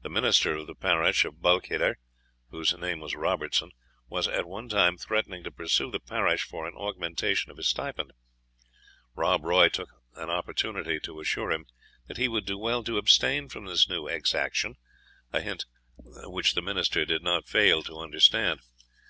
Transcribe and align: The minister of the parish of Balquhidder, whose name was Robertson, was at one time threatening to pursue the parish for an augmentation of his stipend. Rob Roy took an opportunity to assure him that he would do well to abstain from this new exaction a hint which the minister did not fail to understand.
The 0.00 0.08
minister 0.08 0.54
of 0.54 0.66
the 0.66 0.74
parish 0.74 1.26
of 1.26 1.42
Balquhidder, 1.42 1.96
whose 2.48 2.74
name 2.74 3.00
was 3.00 3.14
Robertson, 3.14 3.72
was 4.08 4.26
at 4.26 4.46
one 4.46 4.70
time 4.70 4.96
threatening 4.96 5.44
to 5.44 5.50
pursue 5.50 5.90
the 5.90 6.00
parish 6.00 6.44
for 6.44 6.66
an 6.66 6.72
augmentation 6.74 7.50
of 7.50 7.58
his 7.58 7.68
stipend. 7.68 8.14
Rob 9.14 9.44
Roy 9.44 9.68
took 9.68 9.90
an 10.16 10.30
opportunity 10.30 10.98
to 11.00 11.20
assure 11.20 11.52
him 11.52 11.66
that 12.06 12.16
he 12.16 12.28
would 12.28 12.46
do 12.46 12.56
well 12.56 12.82
to 12.84 12.96
abstain 12.96 13.50
from 13.50 13.66
this 13.66 13.90
new 13.90 14.06
exaction 14.08 14.76
a 15.34 15.42
hint 15.42 15.66
which 15.98 16.54
the 16.54 16.62
minister 16.62 17.04
did 17.04 17.22
not 17.22 17.44
fail 17.46 17.82
to 17.82 17.98
understand. 17.98 18.60